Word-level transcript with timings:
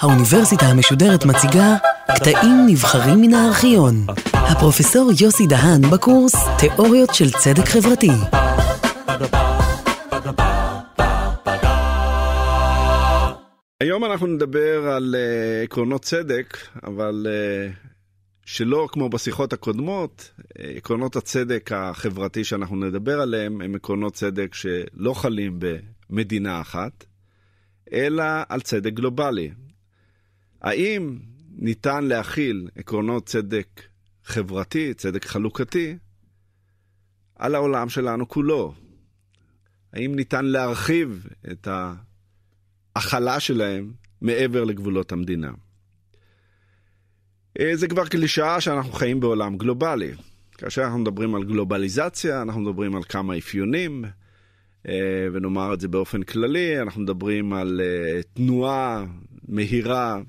האוניברסיטה 0.00 0.66
המשודרת 0.66 1.24
מציגה 1.24 1.76
קטעים 2.16 2.66
נבחרים 2.66 3.20
מן 3.20 3.34
הארכיון. 3.34 4.06
הפרופסור 4.32 5.10
יוסי 5.20 5.46
דהן 5.46 5.80
בקורס 5.90 6.34
תיאוריות 6.58 7.14
של 7.14 7.30
צדק 7.30 7.64
חברתי. 7.64 8.10
היום 13.80 14.04
אנחנו 14.04 14.26
נדבר 14.26 14.88
על 14.88 15.14
uh, 15.14 15.64
עקרונות 15.64 16.02
צדק, 16.02 16.56
אבל 16.84 17.26
uh, 17.26 17.88
שלא 18.46 18.88
כמו 18.92 19.08
בשיחות 19.08 19.52
הקודמות, 19.52 20.30
uh, 20.38 20.62
עקרונות 20.76 21.16
הצדק 21.16 21.70
החברתי 21.74 22.44
שאנחנו 22.44 22.76
נדבר 22.76 23.20
עליהם 23.20 23.60
הם 23.60 23.74
עקרונות 23.74 24.14
צדק 24.14 24.54
שלא 24.54 25.14
חלים 25.14 25.58
במדינה 26.10 26.60
אחת, 26.60 27.04
אלא 27.92 28.24
על 28.48 28.60
צדק 28.60 28.92
גלובלי. 28.92 29.50
האם 30.62 31.18
ניתן 31.56 32.04
להכיל 32.04 32.68
עקרונות 32.76 33.26
צדק 33.26 33.82
חברתי, 34.24 34.94
צדק 34.94 35.24
חלוקתי, 35.24 35.96
על 37.36 37.54
העולם 37.54 37.88
שלנו 37.88 38.28
כולו? 38.28 38.74
האם 39.92 40.14
ניתן 40.14 40.44
להרחיב 40.44 41.26
את 41.50 41.68
ההכלה 42.96 43.40
שלהם 43.40 43.92
מעבר 44.20 44.64
לגבולות 44.64 45.12
המדינה? 45.12 45.52
אה, 47.60 47.76
זה 47.76 47.88
כבר 47.88 48.06
קלישאה 48.06 48.60
שאנחנו 48.60 48.92
חיים 48.92 49.20
בעולם 49.20 49.56
גלובלי. 49.56 50.12
כאשר 50.52 50.82
אנחנו 50.84 50.98
מדברים 50.98 51.34
על 51.34 51.44
גלובליזציה, 51.44 52.42
אנחנו 52.42 52.60
מדברים 52.60 52.96
על 52.96 53.02
כמה 53.02 53.38
אפיונים, 53.38 54.04
ונאמר 55.32 55.74
את 55.74 55.80
זה 55.80 55.88
באופן 55.88 56.22
כללי, 56.22 56.80
אנחנו 56.80 57.02
מדברים 57.02 57.52
על 57.52 57.80
אה, 57.84 58.20
תנועה 58.34 59.04
מהירה 59.48 60.20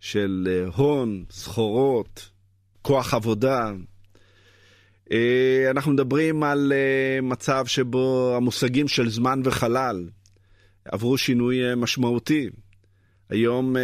של 0.00 0.48
אה, 0.50 0.66
הון, 0.76 1.24
סחורות, 1.30 2.30
כוח 2.82 3.14
עבודה. 3.14 3.72
אנחנו 5.70 5.92
מדברים 5.92 6.42
על 6.42 6.72
מצב 7.22 7.66
שבו 7.66 8.34
המושגים 8.36 8.88
של 8.88 9.10
זמן 9.10 9.40
וחלל 9.44 10.08
עברו 10.84 11.18
שינוי 11.18 11.74
משמעותי. 11.76 12.48
היום 13.30 13.76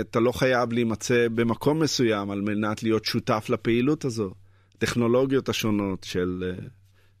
אתה 0.00 0.20
לא 0.20 0.32
חייב 0.32 0.72
להימצא 0.72 1.26
במקום 1.34 1.80
מסוים 1.80 2.30
על 2.30 2.40
מנת 2.40 2.82
להיות 2.82 3.04
שותף 3.04 3.46
לפעילות 3.48 4.04
הזו. 4.04 4.30
טכנולוגיות 4.78 5.48
השונות 5.48 6.04
של 6.04 6.54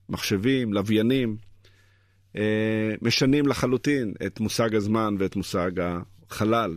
מחשבים, 0.08 0.72
לוויינים, 0.72 1.30
אה, 1.30 1.55
משנים 3.02 3.46
לחלוטין 3.46 4.14
את 4.26 4.40
מושג 4.40 4.74
הזמן 4.74 5.14
ואת 5.18 5.36
מושג 5.36 5.70
החלל. 6.30 6.76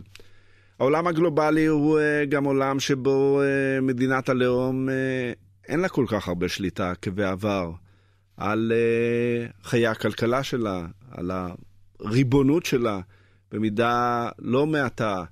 העולם 0.78 1.06
הגלובלי 1.06 1.66
הוא 1.66 1.98
אה, 1.98 2.24
גם 2.24 2.44
עולם 2.44 2.80
שבו 2.80 3.42
אה, 3.42 3.80
מדינת 3.80 4.28
הלאום 4.28 4.88
אין 5.68 5.80
לה 5.80 5.88
כל 5.88 6.04
כך 6.08 6.28
הרבה 6.28 6.48
שליטה 6.48 6.92
כבעבר 7.02 7.70
על 8.36 8.72
חיי 9.62 9.86
הכלכלה 9.86 10.42
שלה, 10.42 10.86
על 11.10 11.30
הריבונות 12.00 12.66
שלה, 12.66 13.00
במידה 13.52 14.28
לא 14.38 14.66
מעטה. 14.66 15.24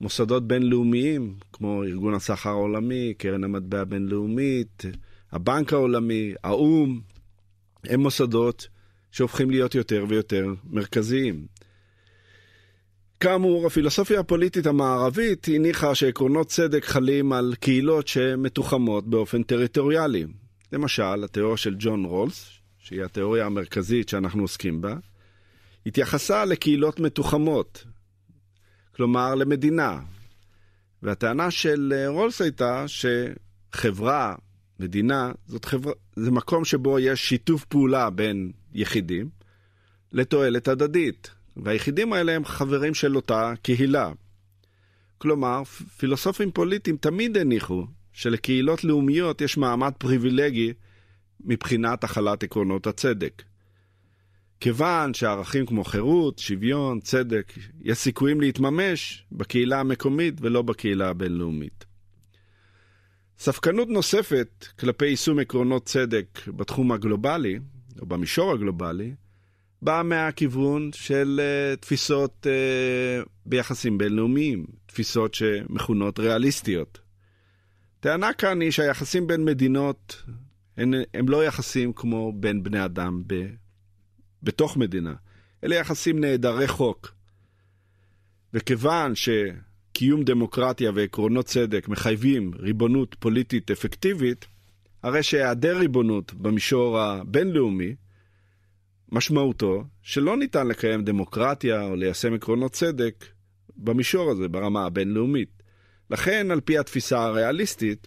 מוסדות 0.00 0.48
בינלאומיים, 0.48 1.34
כמו 1.52 1.84
ארגון 1.84 2.14
הסחר 2.14 2.50
העולמי, 2.50 3.14
קרן 3.18 3.44
המטבע 3.44 3.80
הבינלאומית, 3.80 4.84
הבנק 5.32 5.72
העולמי, 5.72 6.34
האו"ם, 6.44 7.00
הם 7.84 8.00
מוסדות 8.00 8.68
שהופכים 9.10 9.50
להיות 9.50 9.74
יותר 9.74 10.04
ויותר 10.08 10.46
מרכזיים. 10.70 11.46
כאמור, 13.20 13.66
הפילוסופיה 13.66 14.20
הפוליטית 14.20 14.66
המערבית 14.66 15.46
הניחה 15.54 15.94
שעקרונות 15.94 16.48
צדק 16.48 16.84
חלים 16.84 17.32
על 17.32 17.54
קהילות 17.60 18.08
שמתוחמות 18.08 19.06
באופן 19.06 19.42
טריטוריאלי. 19.42 20.26
למשל, 20.72 21.24
התיאוריה 21.24 21.56
של 21.56 21.74
ג'ון 21.78 22.04
רולס, 22.04 22.50
שהיא 22.78 23.04
התיאוריה 23.04 23.46
המרכזית 23.46 24.08
שאנחנו 24.08 24.42
עוסקים 24.42 24.80
בה, 24.80 24.96
התייחסה 25.86 26.44
לקהילות 26.44 27.00
מתוחמות, 27.00 27.84
כלומר 28.96 29.34
למדינה. 29.34 30.00
והטענה 31.02 31.50
של 31.50 31.92
רולס 32.06 32.40
הייתה 32.40 32.84
שחברה, 32.86 34.34
מדינה, 34.80 35.32
זאת 35.46 35.64
חברה, 35.64 35.92
זה 36.16 36.30
מקום 36.30 36.64
שבו 36.64 36.98
יש 36.98 37.28
שיתוף 37.28 37.64
פעולה 37.64 38.10
בין 38.10 38.52
יחידים 38.74 39.28
לתועלת 40.12 40.68
הדדית, 40.68 41.30
והיחידים 41.56 42.12
האלה 42.12 42.32
הם 42.32 42.44
חברים 42.44 42.94
של 42.94 43.16
אותה 43.16 43.52
קהילה. 43.62 44.12
כלומר, 45.18 45.64
פילוסופים 45.96 46.50
פוליטיים 46.50 46.96
תמיד 46.96 47.36
הניחו 47.36 47.86
שלקהילות 48.12 48.84
לאומיות 48.84 49.40
יש 49.40 49.56
מעמד 49.56 49.92
פריבילגי 49.98 50.72
מבחינת 51.40 52.04
החלת 52.04 52.42
עקרונות 52.42 52.86
הצדק. 52.86 53.42
כיוון 54.60 55.14
שערכים 55.14 55.66
כמו 55.66 55.84
חירות, 55.84 56.38
שוויון, 56.38 57.00
צדק, 57.00 57.52
יש 57.82 57.98
סיכויים 57.98 58.40
להתממש 58.40 59.24
בקהילה 59.32 59.80
המקומית 59.80 60.34
ולא 60.40 60.62
בקהילה 60.62 61.08
הבינלאומית. 61.08 61.84
ספקנות 63.38 63.88
נוספת 63.88 64.66
כלפי 64.78 65.06
יישום 65.06 65.38
עקרונות 65.38 65.86
צדק 65.86 66.40
בתחום 66.48 66.92
הגלובלי 66.92 67.58
או 68.00 68.06
במישור 68.06 68.52
הגלובלי, 68.52 69.14
באה 69.82 70.02
מהכיוון 70.02 70.90
של 70.94 71.40
uh, 71.40 71.80
תפיסות 71.80 72.46
uh, 72.46 73.28
ביחסים 73.46 73.98
בינלאומיים, 73.98 74.66
תפיסות 74.86 75.34
שמכונות 75.34 76.18
ריאליסטיות. 76.18 77.00
טענה 78.00 78.32
כאן 78.32 78.60
היא 78.60 78.70
שהיחסים 78.70 79.26
בין 79.26 79.44
מדינות 79.44 80.22
הם, 80.76 80.92
הם 81.14 81.28
לא 81.28 81.44
יחסים 81.44 81.92
כמו 81.92 82.32
בין 82.32 82.62
בני 82.62 82.84
אדם 82.84 83.22
ב, 83.26 83.46
בתוך 84.42 84.76
מדינה, 84.76 85.14
אלה 85.64 85.76
יחסים 85.76 86.20
נעדרי 86.20 86.68
חוק. 86.68 87.14
וכיוון 88.54 89.12
שקיום 89.14 90.22
דמוקרטיה 90.24 90.90
ועקרונות 90.94 91.46
צדק 91.46 91.88
מחייבים 91.88 92.50
ריבונות 92.58 93.16
פוליטית 93.18 93.70
אפקטיבית, 93.70 94.46
הרי 95.02 95.22
שהיעדר 95.22 95.78
ריבונות 95.78 96.34
במישור 96.34 97.00
הבינלאומי, 97.00 97.94
משמעותו 99.12 99.84
שלא 100.02 100.36
ניתן 100.36 100.66
לקיים 100.66 101.04
דמוקרטיה 101.04 101.82
או 101.82 101.96
ליישם 101.96 102.34
עקרונות 102.34 102.72
צדק 102.72 103.24
במישור 103.76 104.30
הזה, 104.30 104.48
ברמה 104.48 104.86
הבינלאומית. 104.86 105.62
לכן, 106.10 106.50
על 106.50 106.60
פי 106.60 106.78
התפיסה 106.78 107.24
הריאליסטית, 107.24 108.06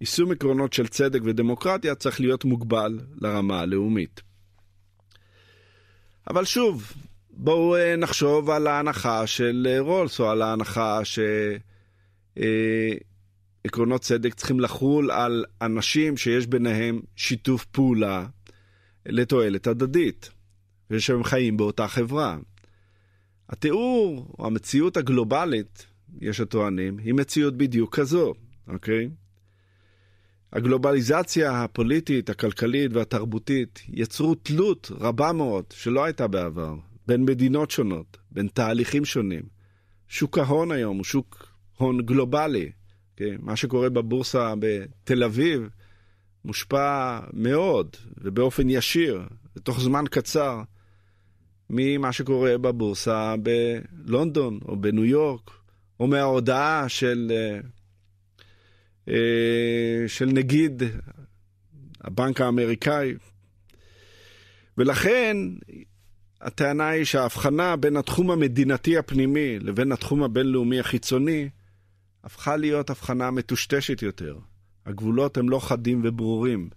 יישום 0.00 0.32
עקרונות 0.32 0.72
של 0.72 0.86
צדק 0.86 1.20
ודמוקרטיה 1.24 1.94
צריך 1.94 2.20
להיות 2.20 2.44
מוגבל 2.44 3.00
לרמה 3.20 3.60
הלאומית. 3.60 4.20
אבל 6.30 6.44
שוב, 6.44 6.92
בואו 7.30 7.76
אה, 7.76 7.96
נחשוב 7.96 8.50
על 8.50 8.66
ההנחה 8.66 9.26
של 9.26 9.66
אה, 9.70 9.80
רולס, 9.80 10.20
או 10.20 10.30
על 10.30 10.42
ההנחה 10.42 11.04
ש... 11.04 11.18
עקרונות 13.64 14.00
צדק 14.00 14.34
צריכים 14.34 14.60
לחול 14.60 15.10
על 15.10 15.44
אנשים 15.62 16.16
שיש 16.16 16.46
ביניהם 16.46 17.00
שיתוף 17.16 17.64
פעולה 17.64 18.26
לתועלת 19.06 19.66
הדדית, 19.66 20.30
ושהם 20.90 21.24
חיים 21.24 21.56
באותה 21.56 21.88
חברה. 21.88 22.38
התיאור, 23.48 24.34
או 24.38 24.46
המציאות 24.46 24.96
הגלובלית, 24.96 25.86
יש 26.20 26.40
הטוענים, 26.40 26.98
היא 26.98 27.14
מציאות 27.14 27.56
בדיוק 27.56 27.96
כזו, 27.96 28.34
אוקיי? 28.68 29.10
הגלובליזציה 30.52 31.64
הפוליטית, 31.64 32.30
הכלכלית 32.30 32.92
והתרבותית 32.92 33.82
יצרו 33.88 34.34
תלות 34.34 34.90
רבה 34.94 35.32
מאוד 35.32 35.64
שלא 35.70 36.04
הייתה 36.04 36.26
בעבר, 36.26 36.74
בין 37.06 37.24
מדינות 37.24 37.70
שונות, 37.70 38.18
בין 38.30 38.48
תהליכים 38.48 39.04
שונים. 39.04 39.42
שוק 40.08 40.38
ההון 40.38 40.70
היום 40.70 40.96
הוא 40.96 41.04
שוק 41.04 41.46
הון 41.76 42.00
גלובלי. 42.02 42.70
כן? 43.20 43.36
מה 43.38 43.56
שקורה 43.56 43.88
בבורסה 43.88 44.54
בתל 44.58 45.24
אביב 45.24 45.68
מושפע 46.44 47.18
מאוד 47.32 47.96
ובאופן 48.18 48.70
ישיר, 48.70 49.22
בתוך 49.56 49.80
זמן 49.80 50.04
קצר, 50.10 50.62
ממה 51.70 52.12
שקורה 52.12 52.58
בבורסה 52.58 53.34
בלונדון 53.42 54.58
או 54.68 54.76
בניו 54.76 55.04
יורק, 55.04 55.50
או 56.00 56.06
מההודעה 56.06 56.88
של, 56.88 57.32
אה, 57.34 57.60
אה, 59.08 60.08
של 60.08 60.26
נגיד 60.26 60.82
הבנק 62.00 62.40
האמריקאי. 62.40 63.14
ולכן 64.78 65.36
הטענה 66.40 66.88
היא 66.88 67.04
שההבחנה 67.04 67.76
בין 67.76 67.96
התחום 67.96 68.30
המדינתי 68.30 68.98
הפנימי 68.98 69.58
לבין 69.58 69.92
התחום 69.92 70.22
הבינלאומי 70.22 70.80
החיצוני 70.80 71.48
הפכה 72.24 72.56
להיות 72.56 72.90
הבחנה 72.90 73.30
מטושטשת 73.30 74.02
יותר. 74.02 74.38
הגבולות 74.86 75.36
הם 75.36 75.48
לא 75.48 75.58
חדים 75.58 76.00
וברורים. 76.04 76.70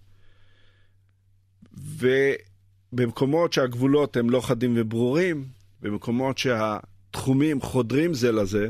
ובמקומות 2.92 3.52
שהגבולות 3.52 4.16
הם 4.16 4.30
לא 4.30 4.40
חדים 4.40 4.74
וברורים, 4.76 5.48
במקומות 5.80 6.38
תחומים 7.10 7.60
חודרים 7.60 8.14
זה 8.14 8.32
לזה, 8.32 8.68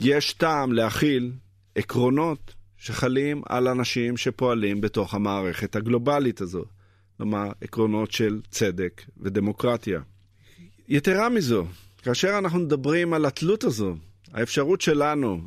יש 0.00 0.32
טעם 0.32 0.72
להכיל 0.72 1.32
עקרונות 1.74 2.54
שחלים 2.76 3.42
על 3.48 3.68
אנשים 3.68 4.16
שפועלים 4.16 4.80
בתוך 4.80 5.14
המערכת 5.14 5.76
הגלובלית 5.76 6.40
הזו. 6.40 6.64
כלומר, 7.16 7.50
עקרונות 7.60 8.12
של 8.12 8.40
צדק 8.50 9.02
ודמוקרטיה. 9.16 10.00
יתרה 10.88 11.28
מזו, 11.28 11.66
כאשר 12.02 12.38
אנחנו 12.38 12.58
מדברים 12.58 13.14
על 13.14 13.26
התלות 13.26 13.64
הזו, 13.64 13.96
האפשרות 14.34 14.80
שלנו, 14.80 15.40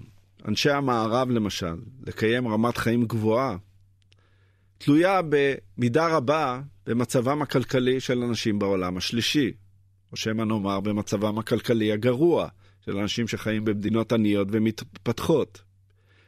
אנשי 0.48 0.70
המערב 0.70 1.30
למשל, 1.30 1.76
לקיים 2.08 2.48
רמת 2.48 2.78
חיים 2.78 3.06
גבוהה, 3.06 3.58
תלויה 4.78 5.22
במידה 5.30 6.08
רבה 6.08 6.62
במצבם 6.86 7.42
הכלכלי 7.42 8.00
של 8.00 8.24
אנשים 8.24 8.60
בעולם 8.60 8.98
השלישי, 8.98 9.52
או 10.12 10.18
שמא 10.18 10.44
נאמר 10.44 10.80
במצבם 10.80 11.40
הכלכלי 11.40 11.92
הגרוע 11.92 12.48
של 12.86 12.98
אנשים 12.98 13.28
שחיים 13.28 13.66
במדינות 13.66 14.14
עניות 14.14 14.48
ומתפתחות. 14.52 15.62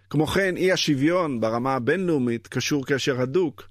כמו 0.10 0.28
כן, 0.28 0.58
אי 0.58 0.72
השוויון 0.72 1.42
ברמה 1.42 1.76
הבינלאומית 1.76 2.48
קשור 2.48 2.86
קשר 2.86 3.22
הדוק 3.22 3.70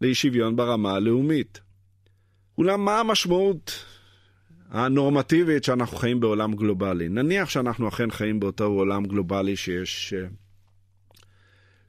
לאי 0.00 0.14
שוויון 0.14 0.56
ברמה 0.56 0.92
הלאומית. 0.92 1.60
אולם 2.58 2.84
מה 2.84 3.00
המשמעות 3.00 3.84
הנורמטיבית 4.70 5.64
שאנחנו 5.64 5.96
חיים 5.96 6.20
בעולם 6.20 6.54
גלובלי? 6.54 7.08
נניח 7.08 7.50
שאנחנו 7.50 7.88
אכן 7.88 8.10
חיים 8.10 8.40
באותו 8.40 8.64
עולם 8.64 9.04
גלובלי 9.04 9.56
שיש... 9.56 10.14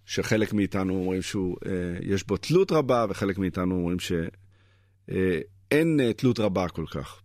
שחלק 0.06 0.54
מאיתנו 0.54 0.94
אומרים 0.94 1.22
שיש 1.22 2.28
בו 2.28 2.38
תלות 2.38 2.72
רבה, 2.72 3.06
וחלק 3.10 3.38
מאיתנו 3.38 3.76
אומרים 3.76 3.98
שאין 4.00 6.00
תלות 6.18 6.40
רבה 6.40 6.68
כל 6.68 6.86
כך. 6.92 7.22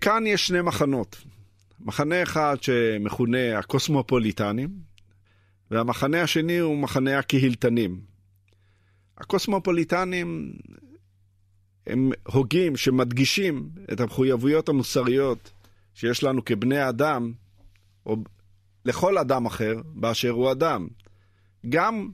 כאן 0.00 0.24
יש 0.26 0.46
שני 0.46 0.62
מחנות. 0.62 1.22
מחנה 1.80 2.22
אחד 2.22 2.56
שמכונה 2.60 3.58
הקוסמופוליטנים, 3.58 4.68
והמחנה 5.70 6.22
השני 6.22 6.58
הוא 6.58 6.78
מחנה 6.78 7.18
הקהילתנים. 7.18 8.00
הקוסמופוליטנים 9.18 10.52
הם 11.86 12.10
הוגים 12.26 12.76
שמדגישים 12.76 13.68
את 13.92 14.00
המחויבויות 14.00 14.68
המוסריות 14.68 15.50
שיש 15.94 16.22
לנו 16.22 16.44
כבני 16.44 16.88
אדם, 16.88 17.32
או 18.06 18.16
לכל 18.84 19.18
אדם 19.18 19.46
אחר 19.46 19.74
באשר 19.94 20.30
הוא 20.30 20.52
אדם. 20.52 20.88
גם 21.68 22.08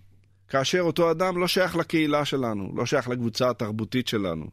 כאשר 0.49 0.81
אותו 0.81 1.11
אדם 1.11 1.39
לא 1.39 1.49
שייך 1.49 1.77
לקהילה 1.77 2.25
שלנו, 2.25 2.73
לא 2.77 2.87
שייך 2.87 3.09
לקבוצה 3.09 3.51
התרבותית 3.51 4.09
שלנו. 4.09 4.47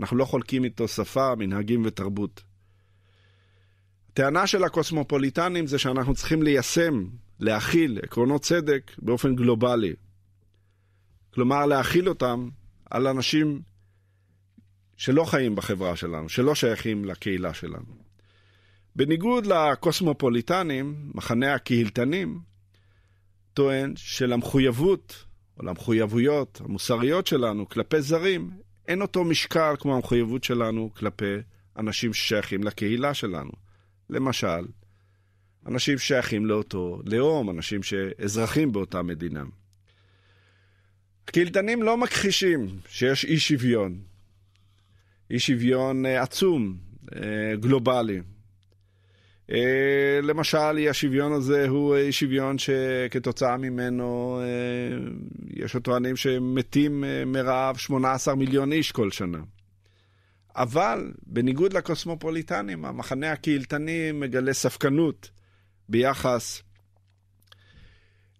אנחנו 0.00 0.16
לא 0.16 0.24
חולקים 0.24 0.64
איתו 0.64 0.88
שפה, 0.88 1.34
מנהגים 1.34 1.82
ותרבות. 1.86 2.42
הטענה 4.10 4.46
של 4.46 4.64
הקוסמופוליטנים 4.64 5.66
זה 5.66 5.78
שאנחנו 5.78 6.14
צריכים 6.14 6.42
ליישם, 6.42 7.04
להכיל 7.40 7.98
עקרונות 8.02 8.42
צדק 8.42 8.92
באופן 8.98 9.36
גלובלי. 9.36 9.94
כלומר, 11.34 11.66
להכיל 11.66 12.08
אותם 12.08 12.48
על 12.90 13.06
אנשים 13.06 13.60
שלא 14.96 15.24
חיים 15.24 15.54
בחברה 15.54 15.96
שלנו, 15.96 16.28
שלא 16.28 16.54
שייכים 16.54 17.04
לקהילה 17.04 17.54
שלנו. 17.54 18.06
בניגוד 18.96 19.46
לקוסמופוליטנים, 19.46 21.10
מחנה 21.14 21.54
הקהילתנים, 21.54 22.40
טוען 23.54 23.92
שלמחויבות, 23.96 25.24
או 25.58 25.64
למחויבויות 25.64 26.60
המוסריות 26.64 27.26
שלנו 27.26 27.68
כלפי 27.68 28.02
זרים, 28.02 28.50
אין 28.88 29.02
אותו 29.02 29.24
משקל 29.24 29.74
כמו 29.78 29.96
המחויבות 29.96 30.44
שלנו 30.44 30.90
כלפי 30.94 31.34
אנשים 31.78 32.14
ששייכים 32.14 32.64
לקהילה 32.64 33.14
שלנו. 33.14 33.50
למשל, 34.10 34.66
אנשים 35.66 35.98
ששייכים 35.98 36.46
לאותו 36.46 37.00
לאום, 37.04 37.50
אנשים 37.50 37.82
שאזרחים 37.82 38.72
באותה 38.72 39.02
מדינה. 39.02 39.44
הקהילתנים 41.28 41.82
לא 41.82 41.96
מכחישים 41.96 42.68
שיש 42.88 43.24
אי 43.24 43.38
שוויון, 43.38 43.98
אי 45.30 45.38
שוויון 45.38 46.06
אה, 46.06 46.22
עצום, 46.22 46.76
אה, 47.16 47.56
גלובלי. 47.60 48.20
אה, 49.50 50.20
למשל, 50.22 50.76
אי 50.76 50.88
השוויון 50.88 51.32
הזה 51.32 51.68
הוא 51.68 51.96
אי 51.96 52.12
שוויון 52.12 52.56
שכתוצאה 52.58 53.56
ממנו 53.56 54.40
יש 55.50 55.76
הטוענים 55.76 56.16
שמתים 56.16 57.04
מרעב 57.26 57.76
18 57.76 58.34
מיליון 58.34 58.72
איש 58.72 58.92
כל 58.92 59.10
שנה. 59.10 59.38
אבל 60.56 61.12
בניגוד 61.26 61.72
לקוסמופוליטנים, 61.72 62.84
המחנה 62.84 63.32
הקהילתני 63.32 64.12
מגלה 64.12 64.52
ספקנות 64.52 65.30
ביחס 65.88 66.62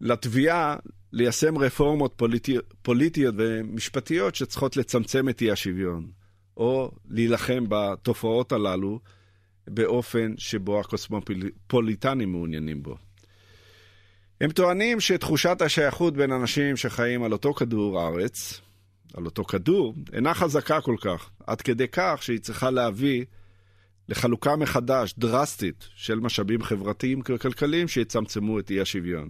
לתביעה 0.01 0.77
ליישם 1.13 1.59
רפורמות 1.59 2.15
פוליטי, 2.17 2.57
פוליטיות 2.83 3.35
ומשפטיות 3.39 4.35
שצריכות 4.35 4.77
לצמצם 4.77 5.29
את 5.29 5.43
אי 5.43 5.51
השוויון, 5.51 6.11
או 6.57 6.91
להילחם 7.11 7.65
בתופעות 7.69 8.53
הללו 8.53 9.01
באופן 9.67 10.35
שבו 10.37 10.81
הקוסמופוליטנים 10.81 12.33
מעוניינים 12.33 12.83
בו. 12.83 12.97
הם 14.41 14.51
טוענים 14.51 15.01
שתחושת 15.01 15.63
השייכות 15.63 16.15
בין 16.15 16.33
אנשים 16.33 16.77
שחיים 16.77 17.23
על 17.23 17.33
אותו 17.33 17.55
כדור 17.55 18.01
הארץ, 18.01 18.61
על 19.15 19.25
אותו 19.25 19.45
כדור, 19.45 19.95
אינה 20.13 20.35
חזקה 20.35 20.81
כל 20.81 20.97
כך, 21.01 21.31
עד 21.47 21.61
כדי 21.61 21.89
כך 21.93 22.19
שהיא 22.23 22.39
צריכה 22.39 22.71
להביא 22.71 23.25
לחלוקה 24.09 24.57
מחדש, 24.57 25.15
דרסטית, 25.19 25.89
של 25.95 26.21
משאבים 26.21 26.63
חברתיים 26.63 27.21
וכלכליים 27.29 27.89
שיצמצמו 27.89 28.59
את 28.59 28.71
אי 28.71 28.81
השוויון. 28.81 29.29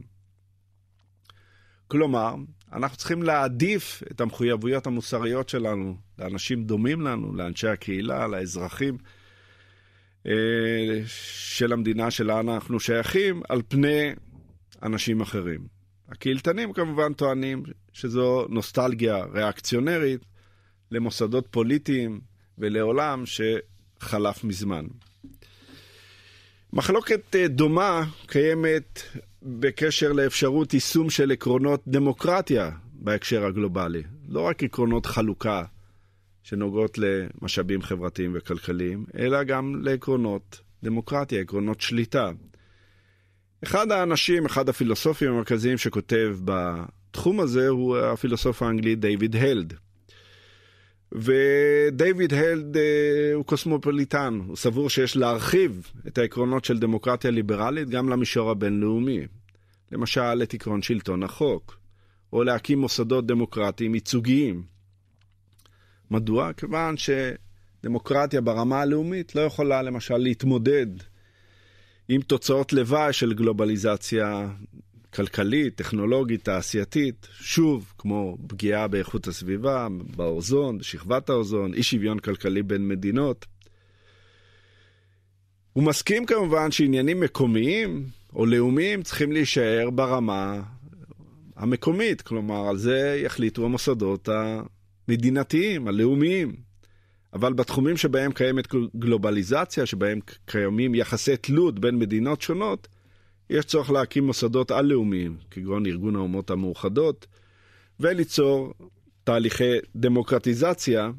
כלומר, 1.88 2.34
אנחנו 2.72 2.96
צריכים 2.96 3.22
להעדיף 3.22 4.02
את 4.10 4.20
המחויבויות 4.20 4.86
המוסריות 4.86 5.48
שלנו 5.48 5.96
לאנשים 6.18 6.64
דומים 6.64 7.00
לנו, 7.00 7.34
לאנשי 7.34 7.68
הקהילה, 7.68 8.26
לאזרחים 8.26 8.98
אה, 10.26 11.02
של 11.06 11.72
המדינה 11.72 12.10
שלה 12.10 12.40
אנחנו 12.40 12.80
שייכים, 12.80 13.42
על 13.48 13.62
פני 13.68 14.14
אנשים 14.82 15.20
אחרים. 15.20 15.66
הקהילתנים 16.08 16.72
כמובן 16.72 17.12
טוענים 17.12 17.62
שזו 17.92 18.46
נוסטלגיה 18.48 19.24
ריאקציונרית 19.32 20.24
למוסדות 20.90 21.46
פוליטיים 21.50 22.20
ולעולם 22.58 23.24
שחלף 23.26 24.44
מזמן. 24.44 24.86
מחלוקת 26.72 27.36
אה, 27.36 27.48
דומה 27.48 28.04
קיימת 28.26 29.02
בקשר 29.42 30.12
לאפשרות 30.12 30.74
יישום 30.74 31.10
של 31.10 31.32
עקרונות 31.32 31.82
דמוקרטיה 31.86 32.70
בהקשר 32.92 33.44
הגלובלי. 33.44 34.02
לא 34.28 34.40
רק 34.40 34.62
עקרונות 34.62 35.06
חלוקה 35.06 35.64
שנוגעות 36.42 36.98
למשאבים 36.98 37.82
חברתיים 37.82 38.32
וכלכליים, 38.34 39.04
אלא 39.18 39.42
גם 39.42 39.80
לעקרונות 39.82 40.60
דמוקרטיה, 40.82 41.40
עקרונות 41.40 41.80
שליטה. 41.80 42.30
אחד 43.64 43.92
האנשים, 43.92 44.46
אחד 44.46 44.68
הפילוסופים 44.68 45.30
המרכזיים 45.30 45.78
שכותב 45.78 46.36
בתחום 46.44 47.40
הזה 47.40 47.68
הוא 47.68 47.96
הפילוסוף 47.96 48.62
האנגלי 48.62 48.94
דיוויד 48.94 49.36
הלד. 49.36 49.74
ודייוויד 51.12 52.34
הלד 52.34 52.76
אה, 52.76 52.82
הוא 53.34 53.44
קוסמופוליטן, 53.44 54.40
הוא 54.46 54.56
סבור 54.56 54.90
שיש 54.90 55.16
להרחיב 55.16 55.90
את 56.06 56.18
העקרונות 56.18 56.64
של 56.64 56.78
דמוקרטיה 56.78 57.30
ליברלית 57.30 57.88
גם 57.88 58.08
למישור 58.08 58.50
הבינלאומי. 58.50 59.26
למשל, 59.92 60.42
את 60.42 60.54
עקרון 60.54 60.82
שלטון 60.82 61.22
החוק, 61.22 61.78
או 62.32 62.44
להקים 62.44 62.78
מוסדות 62.78 63.26
דמוקרטיים 63.26 63.94
ייצוגיים. 63.94 64.62
מדוע? 66.10 66.52
כיוון 66.52 66.94
שדמוקרטיה 66.96 68.40
ברמה 68.40 68.80
הלאומית 68.80 69.34
לא 69.34 69.40
יכולה 69.40 69.82
למשל 69.82 70.16
להתמודד 70.16 70.86
עם 72.08 72.22
תוצאות 72.22 72.72
לוואי 72.72 73.12
של 73.12 73.34
גלובליזציה 73.34 74.48
כלכלית, 75.16 75.76
טכנולוגית, 75.76 76.44
תעשייתית, 76.44 77.28
שוב, 77.40 77.92
כמו 77.98 78.36
פגיעה 78.46 78.88
באיכות 78.88 79.26
הסביבה, 79.26 79.88
באוזון, 80.16 80.78
בשכבת 80.78 81.30
האוזון, 81.30 81.74
אי 81.74 81.82
שוויון 81.82 82.18
כלכלי 82.18 82.62
בין 82.62 82.88
מדינות. 82.88 83.46
הוא 85.72 85.84
מסכים 85.84 86.26
כמובן 86.26 86.70
שעניינים 86.70 87.20
מקומיים 87.20 88.06
או 88.34 88.46
לאומיים 88.46 89.02
צריכים 89.02 89.32
להישאר 89.32 89.90
ברמה 89.90 90.62
המקומית, 91.56 92.22
כלומר, 92.22 92.68
על 92.68 92.76
זה 92.76 93.20
יחליטו 93.24 93.64
המוסדות 93.64 94.28
המדינתיים, 94.28 95.88
הלאומיים. 95.88 96.56
אבל 97.32 97.52
בתחומים 97.52 97.96
שבהם 97.96 98.32
קיימת 98.32 98.68
גלובליזציה, 98.96 99.86
שבהם 99.86 100.20
קיימים 100.44 100.94
יחסי 100.94 101.36
תלות 101.36 101.78
בין 101.78 101.98
מדינות 101.98 102.42
שונות, 102.42 102.88
יש 103.50 103.64
צורך 103.64 103.90
להקים 103.90 104.26
מוסדות 104.26 104.70
על-לאומיים, 104.70 105.36
כגון 105.50 105.86
ארגון 105.86 106.16
האומות 106.16 106.50
המאוחדות, 106.50 107.26
וליצור 108.00 108.74
תהליכי 109.24 109.72
דמוקרטיזציה 109.96 111.10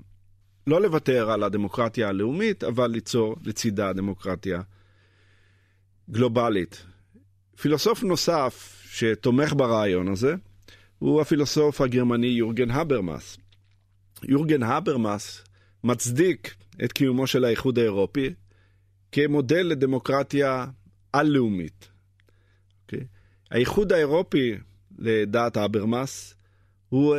לא 0.68 0.82
לוותר 0.82 1.32
על 1.32 1.44
הדמוקרטיה 1.44 2.10
הלאומית, 2.10 2.64
אבל 2.64 2.88
ליצור 2.88 3.36
לצידה 3.46 3.94
דמוקרטיה 3.94 4.62
גלובלית. 6.10 6.86
פילוסוף 7.62 8.04
נוסף 8.04 8.84
שתומך 8.90 9.54
ברעיון 9.54 10.08
הזה 10.08 10.36
הוא 11.00 11.22
הפילוסוף 11.22 11.82
הגרמני 11.82 12.28
יורגן 12.28 12.72
הברמאס. 12.72 13.38
יורגן 14.24 14.64
הברמאס 14.64 15.44
מצדיק 15.84 16.56
את 16.84 16.92
קיומו 16.92 17.28
של 17.28 17.46
האיחוד 17.46 17.80
האירופי 17.80 18.34
כמודל 19.12 19.62
לדמוקרטיה 19.62 20.66
על-לאומית. 21.14 21.97
האיחוד 23.52 23.94
האירופי, 23.94 24.56
לדעת 25.00 25.58
הברמאס, 25.58 26.36
הוא 26.90 27.18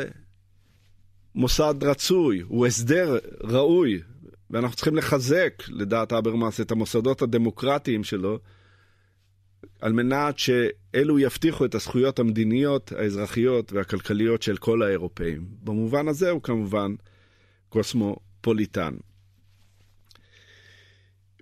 מוסד 1.35 1.75
רצוי, 1.83 2.41
הוא 2.41 2.67
הסדר 2.67 3.19
ראוי, 3.43 4.01
ואנחנו 4.51 4.77
צריכים 4.77 4.97
לחזק, 4.97 5.63
לדעת 5.69 6.13
אברמאס, 6.13 6.61
את 6.61 6.71
המוסדות 6.71 7.23
הדמוקרטיים 7.23 8.05
שלו, 8.05 8.39
על 9.81 9.93
מנת 9.93 10.39
שאלו 10.39 11.19
יבטיחו 11.19 11.65
את 11.65 11.75
הזכויות 11.75 12.19
המדיניות, 12.19 12.93
האזרחיות 12.93 13.73
והכלכליות 13.73 14.43
של 14.43 14.57
כל 14.57 14.83
האירופאים. 14.83 15.45
במובן 15.65 16.09
הזה 16.09 16.31
הוא 16.31 16.43
כמובן 16.43 16.95
קוסמופוליטן. 17.69 18.95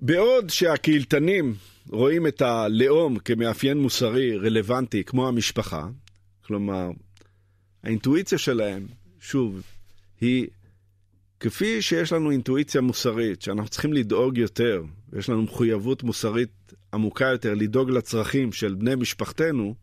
בעוד 0.01 0.51
שהקהילתנים 0.51 1.55
רואים 1.91 2.27
את 2.27 2.43
הלאום 2.43 3.19
כמאפיין 3.19 3.79
מוסרי 3.79 4.37
רלוונטי 4.37 5.05
כמו 5.05 5.29
המשפחה, 5.29 5.89
כלומר, 6.45 6.91
האינטואיציה 7.83 8.39
שלהם, 8.39 8.87
שוב, 9.21 9.63
היא 10.21 10.47
כפי 11.41 11.83
שיש 11.83 12.13
לנו 12.13 12.31
אינטואיציה 12.31 12.81
מוסרית, 12.81 13.43
שאנחנו 13.43 13.69
צריכים 13.69 13.93
לדאוג 13.93 14.39
יותר, 14.39 14.83
ויש 15.13 15.29
לנו 15.29 15.43
מחויבות 15.43 16.03
מוסרית 16.03 16.73
עמוקה 16.95 17.25
יותר 17.25 17.55
לדאוג 17.55 17.91
לצרכים 17.91 18.53
של 18.53 18.75
בני 18.75 18.95
משפחתנו, 18.95 19.75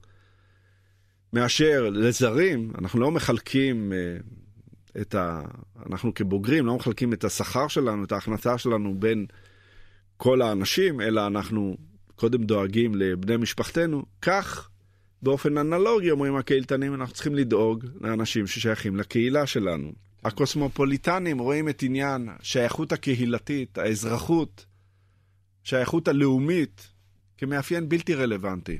מאשר 1.34 1.90
לזרים, 1.90 2.72
אנחנו 2.78 3.00
לא 3.00 3.12
מחלקים 3.12 3.94
uh, 3.94 5.02
את 5.02 5.16
ה... 5.16 5.42
אנחנו 5.90 6.14
כבוגרים 6.14 6.66
לא 6.66 6.76
מחלקים 6.76 7.14
את 7.14 7.24
השכר 7.24 7.68
שלנו, 7.68 8.04
את 8.04 8.12
ההכנסה 8.12 8.58
שלנו 8.58 8.96
בין 9.00 9.26
כל 10.18 10.42
האנשים, 10.42 11.02
אלא 11.02 11.28
אנחנו 11.28 11.78
קודם 12.16 12.44
דואגים 12.44 12.96
לבני 12.96 13.38
משפחתנו. 13.38 14.04
כך, 14.22 14.70
באופן 15.22 15.58
אנלוגי, 15.58 16.12
אומרים 16.12 16.36
הקהילתנים, 16.36 16.94
אנחנו 16.94 17.14
צריכים 17.14 17.36
לדאוג 17.36 17.86
לאנשים 18.02 18.48
ששייכים 18.48 18.96
לקהילה 18.96 19.48
שלנו. 19.48 19.92
הקוסמופוליטנים 20.24 21.40
רואים 21.40 21.70
את 21.70 21.84
עניין 21.84 22.30
שייכות 22.42 22.92
הקהילתית, 22.92 23.78
האזרחות, 23.78 24.66
שייכות 25.64 26.08
הלאומית, 26.08 26.90
כמאפיין 27.38 27.90
בלתי 27.90 28.16
רלוונטי, 28.16 28.80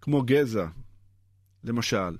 כמו 0.00 0.22
גזע, 0.22 0.66
למשל. 1.64 2.16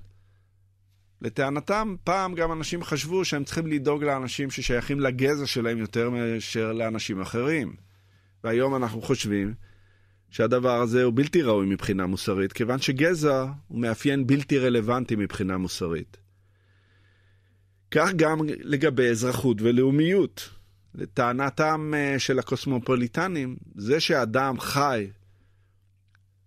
לטענתם, 1.21 1.95
פעם 2.03 2.35
גם 2.35 2.51
אנשים 2.51 2.83
חשבו 2.83 3.25
שהם 3.25 3.43
צריכים 3.43 3.67
לדאוג 3.67 4.03
לאנשים 4.03 4.51
ששייכים 4.51 4.99
לגזע 4.99 5.45
שלהם 5.45 5.77
יותר 5.77 6.09
מאשר 6.09 6.73
לאנשים 6.73 7.21
אחרים. 7.21 7.75
והיום 8.43 8.75
אנחנו 8.75 9.01
חושבים 9.01 9.53
שהדבר 10.31 10.81
הזה 10.81 11.03
הוא 11.03 11.13
בלתי 11.15 11.41
ראוי 11.41 11.65
מבחינה 11.65 12.05
מוסרית, 12.05 12.53
כיוון 12.53 12.79
שגזע 12.79 13.45
הוא 13.67 13.79
מאפיין 13.79 14.27
בלתי 14.27 14.59
רלוונטי 14.59 15.15
מבחינה 15.15 15.57
מוסרית. 15.57 16.17
כך 17.91 18.11
גם 18.15 18.39
לגבי 18.47 19.09
אזרחות 19.09 19.61
ולאומיות. 19.61 20.49
לטענתם 20.95 21.93
אה, 21.95 22.19
של 22.19 22.39
הקוסמופוליטנים, 22.39 23.55
זה 23.75 23.99
שאדם 23.99 24.59
חי 24.59 25.07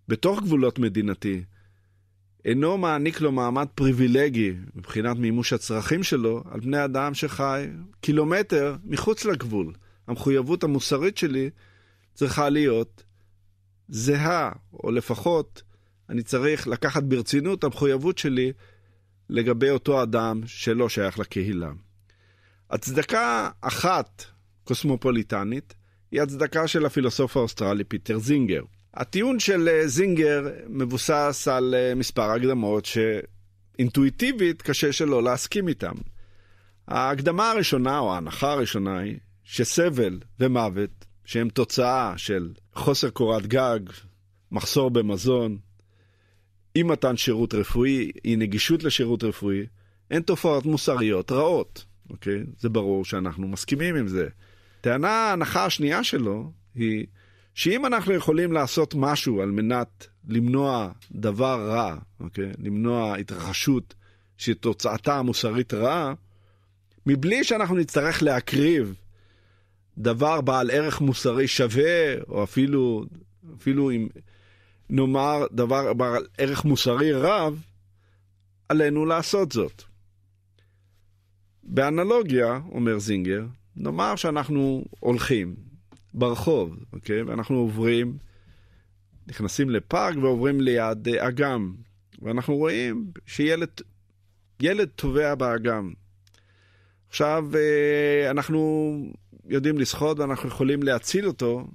בתוך 0.09 0.43
גבולות 0.43 0.79
מדינתי, 0.79 1.45
אינו 2.45 2.79
מעניק 2.79 3.21
לו 3.21 3.33
מעמד 3.33 3.67
פריבילגי 3.75 4.55
מבחינת 4.75 5.17
מימוש 5.17 5.53
הצרכים 5.53 6.03
שלו 6.03 6.45
על 6.51 6.61
בני 6.61 6.85
אדם 6.85 7.15
שחי 7.15 7.69
קילומטר 8.01 8.77
מחוץ 8.85 9.25
לגבול. 9.25 9.73
המחויבות 10.07 10.65
המוסרית 10.65 11.19
שלי 11.19 11.51
צריכה 12.15 12.49
להיות 12.49 13.03
זהה, 13.89 14.51
או 14.73 14.91
לפחות 14.91 15.63
אני 16.11 16.23
צריך 16.23 16.69
לקחת 16.69 17.03
ברצינות 17.03 17.65
המחויבות 17.65 18.19
שלי 18.19 18.53
לגבי 19.31 19.71
אותו 19.71 20.03
אדם 20.03 20.41
שלא 20.47 20.89
שייך 20.89 21.19
לקהילה. 21.19 21.71
הצדקה 22.71 23.51
אחת 23.61 24.25
קוסמופוליטנית 24.65 25.75
היא 26.11 26.23
הצדקה 26.23 26.69
של 26.69 26.87
הפילוסוף 26.87 27.37
האוסטרלי 27.37 27.85
פיטר 27.85 28.19
זינגר. 28.19 28.63
הטיעון 28.95 29.39
של 29.39 29.69
אה, 29.69 29.87
זינגר 29.89 30.49
מבוסס 30.69 31.49
על 31.51 31.75
אה, 31.75 31.95
מספר 31.95 32.31
הקדמות 32.31 32.85
שאינטואיטיבית 32.85 34.63
קשה 34.63 34.93
שלא 34.93 35.23
להסכים 35.23 35.69
איתם. 35.69 35.95
ההקדמה 36.89 37.51
הראשונה 37.51 37.99
או 37.99 38.15
ההנחה 38.15 38.53
הראשונה 38.53 38.99
היא 38.99 39.19
שסבל 39.45 40.19
ומוות, 40.41 41.05
שהם 41.25 41.49
תוצאה 41.49 42.15
של 42.17 42.53
חוסר 42.75 43.11
קורת 43.11 43.47
גג, 43.47 43.81
מחסור 44.53 44.91
במזון, 44.91 45.59
אי 46.77 46.83
מתן 46.83 47.17
שירות 47.17 47.55
רפואי, 47.55 48.11
אי 48.25 48.37
נגישות 48.37 48.85
לשירות 48.85 49.25
רפואי, 49.25 49.67
הן 50.11 50.23
תופעות 50.23 50.67
מוסריות 50.67 51.33
רעות, 51.33 51.85
אוקיי? 52.11 52.45
זה 52.59 52.69
ברור 52.69 53.05
שאנחנו 53.05 53.49
מסכימים 53.49 53.97
עם 53.97 54.09
זה. 54.09 54.29
טענה, 54.81 55.11
ההנחה 55.11 55.65
השנייה 55.65 56.05
שלו 56.05 56.53
היא 56.75 57.07
שאם 57.55 57.87
אנחנו 57.87 58.13
יכולים 58.13 58.53
לעשות 58.53 58.95
משהו 58.95 59.43
על 59.43 59.51
מנת 59.51 60.07
למנוע 60.29 60.93
דבר 61.13 61.69
רע, 61.69 61.97
אוקיי? 62.21 62.51
למנוע 62.59 63.17
התרחשות 63.17 63.95
שתוצאתה 64.39 65.19
המוסרית 65.19 65.75
רעה, 65.75 66.15
מבלי 67.07 67.45
שאנחנו 67.45 67.77
נצטרך 67.77 68.23
להקריב 68.23 68.95
דבר 69.99 70.41
בעל 70.41 70.71
ערך 70.71 71.01
מוסרי 71.01 71.49
שווה, 71.49 72.15
או 72.29 72.45
אפילו, 72.45 73.05
אפילו 73.59 73.91
עם 73.91 74.09
נאמר 74.91 75.47
דבר 75.53 75.93
בעל 75.93 76.27
ערך 76.39 76.65
מוסרי 76.65 77.13
רב, 77.13 77.63
עלינו 78.69 79.07
לעשות 79.07 79.53
זאת. 79.53 79.83
באנלוגיה, 81.63 82.61
אומר 82.71 82.99
זינגר, 82.99 83.45
נאמר 83.77 84.17
שאנחנו 84.17 84.85
הולכים 85.01 85.55
ברחוב, 86.15 86.79
אוקיי? 86.93 87.23
ואנחנו 87.23 87.57
עוברים, 87.57 88.17
נכנסים 89.27 89.71
לפארק 89.71 90.17
ועוברים 90.17 90.61
ליד 90.61 91.09
אגם, 91.09 91.75
ואנחנו 92.23 92.57
רואים 92.57 93.11
שילד 93.27 93.69
ילד 94.61 94.89
טובע 94.89 95.35
באגם. 95.35 95.93
עכשיו, 97.15 97.45
אה, 97.55 98.31
אנחנו 98.31 98.99
יודעים 99.49 99.79
לשחות 99.79 100.19
ואנחנו 100.19 100.49
יכולים 100.49 100.83
להציל 100.83 101.27
אותו 101.27 101.67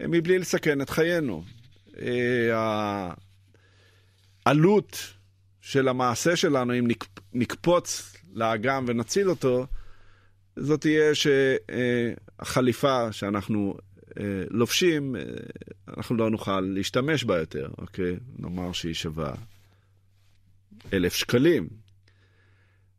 מבלי 0.00 0.38
לסכן 0.38 0.80
את 0.80 0.90
חיינו. 0.90 1.44
העלות 4.46 5.14
של 5.60 5.88
המעשה 5.88 6.36
שלנו, 6.36 6.78
אם 6.78 6.88
נקפוץ 7.32 8.16
לאגם 8.32 8.84
ונציל 8.88 9.30
אותו, 9.30 9.66
זאת 10.56 10.80
תהיה 10.80 11.12
שהחליפה 11.14 13.12
שאנחנו 13.12 13.74
אה, 14.20 14.24
לובשים, 14.50 15.16
אה, 15.16 15.22
אנחנו 15.96 16.16
לא 16.16 16.30
נוכל 16.30 16.60
להשתמש 16.60 17.24
בה 17.24 17.38
יותר, 17.38 17.68
אוקיי? 17.78 18.16
נאמר 18.38 18.72
שהיא 18.72 18.94
שווה 18.94 19.34
אלף 20.92 21.14
שקלים. 21.14 21.83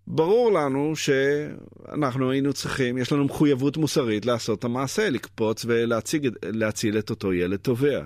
ברור 0.08 0.52
לנו 0.52 0.94
שאנחנו 0.96 2.32
היינו 2.32 2.54
צריכים, 2.54 2.98
יש 2.98 3.12
לנו 3.12 3.26
מחויבות 3.26 3.78
מוסרית 3.78 4.26
לעשות 4.26 4.60
את 4.60 4.64
המעשה, 4.64 5.10
לקפוץ 5.10 5.66
ולהציל 5.68 7.00
את 7.00 7.10
אותו 7.10 7.34
ילד 7.34 7.60
טובע. 7.60 8.06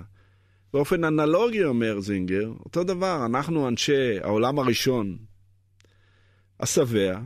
באופן 0.72 1.04
אנלוגי, 1.04 1.64
אומר 1.64 2.00
זינגר, 2.00 2.48
אותו 2.64 2.84
דבר, 2.84 3.26
אנחנו 3.26 3.68
אנשי 3.68 4.18
העולם 4.22 4.58
הראשון, 4.58 5.16
השבע, 6.60 7.20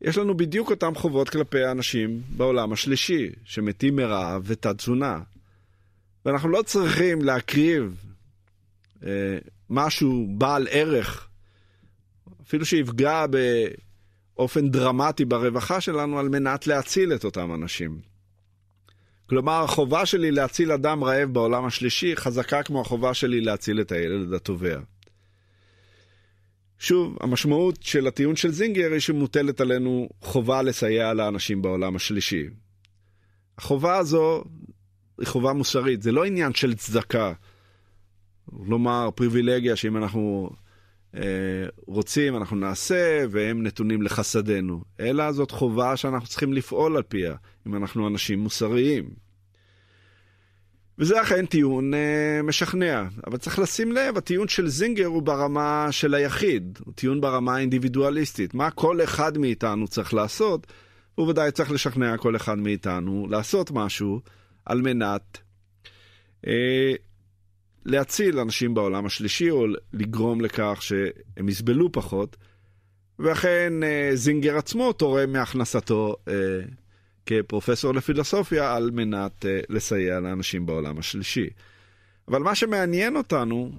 יש 0.00 0.18
לנו 0.18 0.36
בדיוק 0.36 0.70
אותם 0.70 0.94
חובות 0.94 1.28
כלפי 1.28 1.64
האנשים 1.64 2.22
בעולם 2.36 2.72
השלישי, 2.72 3.30
שמתים 3.44 3.96
מרעב 3.96 4.42
ותת 4.44 4.76
תזונה. 4.76 5.20
ואנחנו 6.24 6.48
לא 6.48 6.62
צריכים 6.62 7.22
להקריב 7.22 8.04
אה, 9.06 9.38
משהו 9.70 10.26
בעל 10.38 10.68
ערך, 10.70 11.28
אפילו 12.46 12.64
שיפגע 12.64 13.24
באופן 14.36 14.68
דרמטי 14.68 15.24
ברווחה 15.24 15.80
שלנו, 15.80 16.18
על 16.18 16.28
מנת 16.28 16.66
להציל 16.66 17.14
את 17.14 17.24
אותם 17.24 17.54
אנשים. 17.54 18.00
כלומר, 19.28 19.64
החובה 19.64 20.06
שלי 20.06 20.30
להציל 20.30 20.72
אדם 20.72 21.04
רעב 21.04 21.32
בעולם 21.32 21.64
השלישי 21.64 22.16
חזקה 22.16 22.62
כמו 22.62 22.80
החובה 22.80 23.14
שלי 23.14 23.40
להציל 23.40 23.80
את 23.80 23.92
הילד 23.92 24.32
הטובע. 24.32 24.78
שוב, 26.78 27.16
המשמעות 27.20 27.82
של 27.82 28.06
הטיעון 28.06 28.36
של 28.36 28.50
זינגר 28.50 28.92
היא 28.92 29.00
שמוטלת 29.00 29.60
עלינו 29.60 30.08
חובה 30.20 30.62
לסייע 30.62 31.14
לאנשים 31.14 31.62
בעולם 31.62 31.96
השלישי. 31.96 32.46
החובה 33.58 33.96
הזו 33.96 34.44
היא 35.18 35.26
חובה 35.26 35.52
מוסרית, 35.52 36.02
זה 36.02 36.12
לא 36.12 36.24
עניין 36.24 36.54
של 36.54 36.74
צדקה. 36.74 37.32
כלומר, 38.64 39.10
פריבילגיה 39.14 39.76
שאם 39.76 39.96
אנחנו 39.96 40.50
רוצים, 41.86 42.36
אנחנו 42.36 42.56
נעשה, 42.56 43.24
והם 43.30 43.62
נתונים 43.62 44.02
לחסדנו. 44.02 44.82
אלא 45.00 45.32
זאת 45.32 45.50
חובה 45.50 45.96
שאנחנו 45.96 46.28
צריכים 46.28 46.52
לפעול 46.52 46.96
על 46.96 47.02
פיה, 47.02 47.34
אם 47.66 47.76
אנחנו 47.76 48.08
אנשים 48.08 48.38
מוסריים. 48.38 49.26
וזה 50.98 51.22
אכן 51.22 51.46
טיעון 51.46 51.94
אה, 51.94 52.40
משכנע, 52.42 53.04
אבל 53.26 53.36
צריך 53.36 53.58
לשים 53.58 53.92
לב, 53.92 54.16
הטיעון 54.16 54.48
של 54.48 54.68
זינגר 54.68 55.06
הוא 55.06 55.22
ברמה 55.22 55.88
של 55.90 56.14
היחיד, 56.14 56.78
הוא 56.84 56.94
טיעון 56.94 57.20
ברמה 57.20 57.56
האינדיבידואליסטית. 57.56 58.54
מה 58.54 58.70
כל 58.70 59.04
אחד 59.04 59.38
מאיתנו 59.38 59.88
צריך 59.88 60.14
לעשות? 60.14 60.66
הוא 61.14 61.28
ודאי 61.28 61.52
צריך 61.52 61.70
לשכנע 61.70 62.16
כל 62.16 62.36
אחד 62.36 62.58
מאיתנו 62.58 63.26
לעשות 63.30 63.70
משהו 63.70 64.20
על 64.64 64.82
מנת 64.82 65.38
אה, 66.46 66.92
להציל 67.86 68.38
אנשים 68.38 68.74
בעולם 68.74 69.06
השלישי, 69.06 69.50
או 69.50 69.66
לגרום 69.92 70.40
לכך 70.40 70.78
שהם 70.80 71.48
יסבלו 71.48 71.92
פחות, 71.92 72.36
ואכן 73.18 73.72
אה, 73.82 74.10
זינגר 74.14 74.56
עצמו 74.56 74.92
תורם 74.92 75.32
מהכנסתו 75.32 76.16
אה, 76.28 76.34
כפרופסור 77.26 77.94
לפילוסופיה 77.94 78.74
על 78.76 78.90
מנת 78.90 79.44
uh, 79.44 79.66
לסייע 79.68 80.20
לאנשים 80.20 80.66
בעולם 80.66 80.98
השלישי. 80.98 81.48
אבל 82.28 82.42
מה 82.42 82.54
שמעניין 82.54 83.16
אותנו 83.16 83.72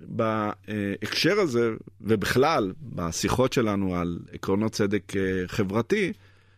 בהקשר 0.00 1.40
הזה, 1.40 1.70
ובכלל 2.00 2.72
בשיחות 2.82 3.52
שלנו 3.52 3.96
על 3.96 4.18
עקרונות 4.32 4.72
צדק 4.72 5.12
חברתי, 5.46 6.12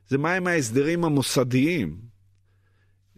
זה 0.09 0.19
מהם 0.19 0.47
ההסדרים 0.47 1.05
המוסדיים 1.05 1.97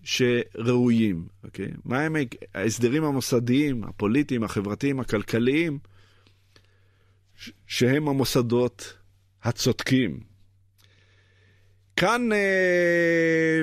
שראויים, 0.09 1.27
אוקיי? 1.45 1.69
מהם 1.85 2.17
ההסדרים 2.55 3.05
המוסדיים, 3.05 3.85
הפוליטיים, 3.85 4.45
החברתיים, 4.45 5.01
הכלכליים, 5.01 5.79
שהם 7.67 8.09
המוסדות 8.09 8.95
הצודקים. 9.43 10.21
כאן 11.97 12.33
אה, 12.33 13.61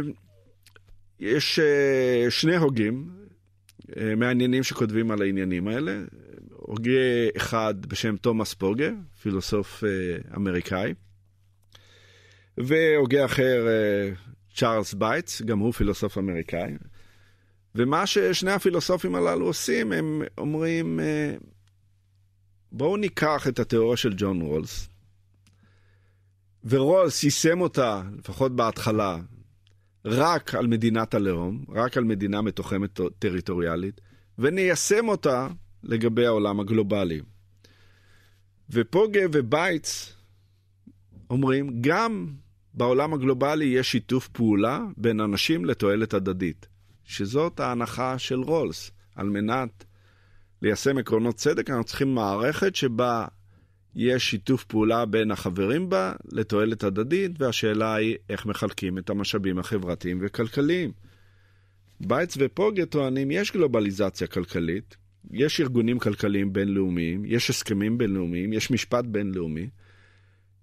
יש 1.20 1.60
אה, 1.60 2.26
שני 2.30 2.56
הוגים 2.56 3.10
אה, 3.98 4.16
מעניינים 4.16 4.64
שכותבים 4.64 5.12
על 5.12 5.22
העניינים 5.22 5.68
האלה. 5.68 6.02
הוגה 6.50 7.30
אחד 7.38 7.86
בשם 7.86 8.18
תומאס 8.18 8.54
פוגה, 8.54 8.90
פילוסוף 9.22 9.84
אה, 9.84 9.90
אמריקאי, 10.36 10.94
והוגה 12.58 13.26
אחר, 13.26 13.68
אה, 13.68 14.35
צ'ארלס 14.56 14.94
בייטס, 14.94 15.42
גם 15.42 15.60
הוא 15.60 15.74
פילוסוף 15.74 16.18
אמריקאי. 16.18 16.74
ומה 17.76 18.08
ששני 18.08 18.52
הפילוסופים 18.52 19.16
הללו 19.16 19.46
עושים, 19.46 19.92
הם 19.92 20.22
אומרים, 20.38 21.00
אה, 21.00 21.36
בואו 22.72 22.98
ניקח 22.98 23.48
את 23.48 23.60
התיאוריה 23.60 23.98
של 23.98 24.14
ג'ון 24.18 24.42
רולס, 24.42 24.90
ורולס 26.64 27.24
יישם 27.24 27.62
אותה, 27.62 28.02
לפחות 28.18 28.56
בהתחלה, 28.56 29.18
רק 30.06 30.56
על 30.56 30.68
מדינת 30.68 31.14
הלאום, 31.14 31.66
רק 31.70 31.98
על 31.98 32.04
מדינה 32.04 32.42
מתוחמת 32.42 33.00
טריטוריאלית, 33.20 34.02
וניישם 34.40 35.08
אותה 35.08 35.48
לגבי 35.84 36.26
העולם 36.26 36.60
הגלובלי. 36.60 37.22
ופוגה 38.70 39.22
ובייטס 39.32 40.14
אומרים, 41.30 41.82
גם 41.82 42.28
בעולם 42.76 43.14
הגלובלי 43.14 43.66
יש 43.66 43.92
שיתוף 43.92 44.28
פעולה 44.28 44.80
בין 44.98 45.20
אנשים 45.20 45.66
לתועלת 45.66 46.14
הדדית, 46.14 46.68
שזאת 47.04 47.60
ההנחה 47.60 48.20
של 48.20 48.40
רולס. 48.40 48.92
על 49.16 49.30
מנת 49.30 49.86
ליישם 50.62 50.98
עקרונות 50.98 51.36
צדק, 51.36 51.70
אנחנו 51.70 51.84
צריכים 51.84 52.16
מערכת 52.16 52.76
שבה 52.76 53.26
יש 53.96 54.30
שיתוף 54.30 54.64
פעולה 54.64 55.06
בין 55.06 55.32
החברים 55.32 55.90
בה 55.90 56.14
לתועלת 56.32 56.84
הדדית, 56.84 57.32
והשאלה 57.42 57.96
היא 57.96 58.16
איך 58.30 58.46
מחלקים 58.46 58.98
את 58.98 59.10
המשאבים 59.10 59.60
החברתיים 59.60 60.20
וכלכליים. 60.22 60.92
בייץ 62.00 62.38
ופוגה 62.40 62.86
טוענים, 62.86 63.32
יש 63.32 63.52
גלובליזציה 63.52 64.28
כלכלית, 64.28 64.98
יש 65.32 65.62
ארגונים 65.62 66.00
כלכליים 66.00 66.54
בינלאומיים, 66.54 67.26
יש 67.26 67.50
הסכמים 67.50 67.98
בינלאומיים, 67.98 68.54
יש 68.54 68.72
משפט 68.72 69.06
בינלאומי, 69.06 69.70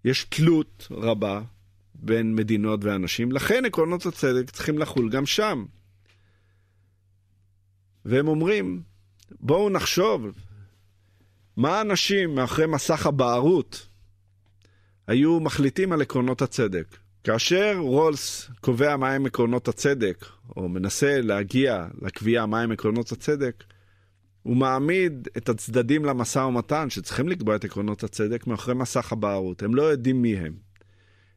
יש 0.05 0.25
תלות 0.25 0.88
רבה 0.90 1.42
בין 1.94 2.35
מדינות 2.35 2.85
ואנשים, 2.85 3.33
לכן 3.33 3.64
עקרונות 3.64 4.07
הצדק 4.07 4.50
צריכים 4.50 4.78
לחול 4.78 5.11
גם 5.11 5.26
שם. 5.26 5.64
והם 8.05 8.28
אומרים, 8.28 8.83
בואו 9.40 9.70
נחשוב 9.70 10.26
מה 11.57 11.78
האנשים 11.78 12.35
מאחורי 12.35 12.66
מסך 12.66 13.07
הבערות 13.07 13.87
היו 15.07 15.40
מחליטים 15.40 15.92
על 15.92 16.02
עקרונות 16.02 16.42
הצדק? 16.42 16.96
כאשר 17.24 17.76
רולס 17.78 18.50
קובע 18.61 18.96
מהם 18.96 19.26
עקרונות 19.26 19.68
הצדק, 19.68 20.24
או 20.57 20.68
מנסה 20.68 21.20
להגיע 21.20 21.87
לקביעה 22.02 22.46
מהם 22.46 22.72
עקרונות 22.72 23.12
הצדק, 23.12 23.64
הוא 24.42 24.57
מעמיד 24.57 25.28
את 25.37 25.48
הצדדים 25.48 26.05
למשא 26.05 26.38
ומתן 26.38 26.90
שצריכים 26.90 27.28
לקבוע 27.28 27.57
את 27.57 27.64
עקרונות 27.64 28.05
הצדק 28.05 28.46
מאחורי 28.46 28.74
מסך 28.74 29.12
הבערות. 29.12 29.62
הם 29.62 29.74
לא 29.74 29.83
יודעים 29.83 30.22
מי 30.22 30.37
הם. 30.37 30.71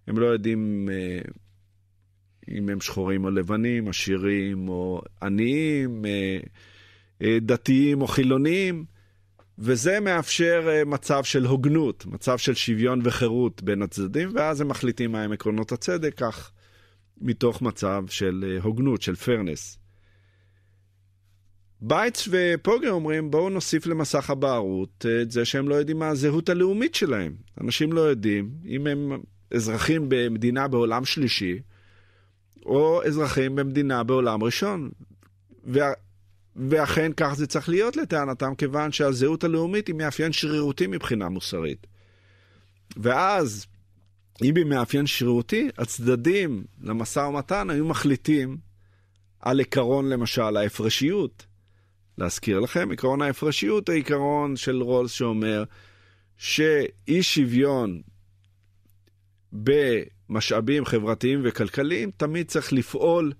הם 0.07 0.17
לא 0.17 0.25
יודעים 0.25 0.89
אה, 0.91 1.19
אם 2.49 2.69
הם 2.69 2.81
שחורים 2.81 3.25
או 3.25 3.31
לבנים, 3.31 3.87
עשירים 3.87 4.69
או 4.69 5.01
עניים, 5.21 6.05
אה, 6.05 6.39
אה, 7.21 7.37
דתיים 7.41 8.01
או 8.01 8.07
חילוניים. 8.07 8.85
וזה 9.59 9.99
מאפשר 9.99 10.83
מצב 10.85 11.23
של 11.23 11.45
הוגנות, 11.45 12.05
מצב 12.05 12.37
של 12.37 12.53
שוויון 12.53 13.01
וחירות 13.03 13.63
בין 13.63 13.81
הצדדים, 13.81 14.29
ואז 14.33 14.61
הם 14.61 14.67
מחליטים 14.67 15.11
מהם 15.11 15.31
עקרונות 15.31 15.71
הצדק, 15.71 16.13
כך 16.17 16.51
מתוך 17.21 17.61
מצב 17.61 18.03
של 18.09 18.59
הוגנות, 18.63 19.01
של 19.01 19.15
fairness. 19.15 19.79
בייטס 21.81 22.29
ופוגה 22.31 22.91
אומרים, 22.91 23.31
בואו 23.31 23.49
נוסיף 23.49 23.87
למסך 23.87 24.29
הבערות 24.29 25.05
את 25.21 25.31
זה 25.31 25.45
שהם 25.45 25.69
לא 25.69 25.75
יודעים 25.75 25.99
מה 25.99 26.07
הזהות 26.07 26.49
הלאומית 26.49 26.95
שלהם. 26.95 27.35
אנשים 27.61 27.93
לא 27.93 28.01
יודעים 28.01 28.49
אם 28.65 28.87
הם 28.87 29.11
אזרחים 29.55 30.05
במדינה 30.09 30.67
בעולם 30.67 31.05
שלישי, 31.05 31.59
או 32.65 33.03
אזרחים 33.03 33.55
במדינה 33.55 34.03
בעולם 34.03 34.43
ראשון. 34.43 34.89
וה... 35.63 35.91
ואכן 36.55 37.11
כך 37.17 37.33
זה 37.33 37.47
צריך 37.47 37.69
להיות 37.69 37.97
לטענתם, 37.97 38.55
כיוון 38.55 38.91
שהזהות 38.91 39.43
הלאומית 39.43 39.87
היא 39.87 39.95
מאפיין 39.95 40.31
שרירותי 40.31 40.87
מבחינה 40.87 41.29
מוסרית. 41.29 41.87
ואז, 42.97 43.65
אם 44.43 44.55
היא 44.55 44.65
מאפיין 44.65 45.07
שרירותי, 45.07 45.69
הצדדים 45.77 46.63
למשא 46.81 47.19
ומתן 47.19 47.69
היו 47.69 47.85
מחליטים 47.85 48.57
על 49.39 49.59
עקרון, 49.59 50.09
למשל, 50.09 50.57
ההפרשיות. 50.57 51.45
להזכיר 52.17 52.59
לכם, 52.59 52.89
עקרון 52.91 53.21
ההפרשיות 53.21 53.89
הוא 53.89 53.95
עיקרון 53.95 54.55
של 54.55 54.81
רולס 54.81 55.11
שאומר 55.11 55.63
שאי 56.37 57.23
שוויון 57.23 58.01
במשאבים 59.63 60.85
חברתיים 60.85 61.41
וכלכליים 61.43 62.11
תמיד 62.17 62.47
צריך 62.47 62.73
לפעול 62.73 63.31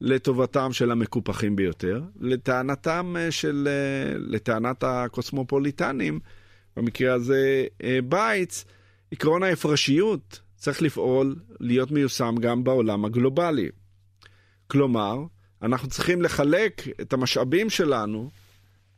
לטובתם 0.00 0.72
של 0.72 0.90
המקופחים 0.90 1.56
ביותר, 1.56 2.02
לטענתם 2.20 3.14
אה, 3.18 3.30
של, 3.30 3.68
אה, 3.70 4.18
לטענת 4.18 4.84
הקוסמופוליטנים, 4.86 6.20
במקרה 6.76 7.14
הזה 7.14 7.66
אה, 7.82 7.98
בייץ, 8.04 8.64
עקרון 9.12 9.42
ההפרשיות 9.42 10.40
צריך 10.56 10.82
לפעול, 10.82 11.36
להיות 11.60 11.90
מיושם 11.90 12.34
גם 12.40 12.64
בעולם 12.64 13.04
הגלובלי. 13.04 13.68
כלומר, 14.66 15.16
אנחנו 15.62 15.88
צריכים 15.88 16.22
לחלק 16.22 16.82
את 17.00 17.12
המשאבים 17.12 17.70
שלנו 17.70 18.30